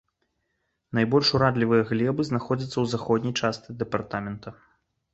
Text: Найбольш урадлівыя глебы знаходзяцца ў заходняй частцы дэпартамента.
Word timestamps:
Найбольш 0.99 1.27
урадлівыя 1.41 1.87
глебы 1.91 2.21
знаходзяцца 2.31 2.73
ў 2.81 2.85
заходняй 2.97 3.33
частцы 3.39 3.69
дэпартамента. 3.83 4.61